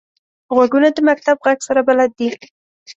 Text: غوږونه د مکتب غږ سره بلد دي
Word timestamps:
غوږونه 0.55 0.89
د 0.95 0.97
مکتب 1.09 1.37
غږ 1.45 1.59
سره 1.67 1.79
بلد 1.87 2.11
دي 2.19 2.29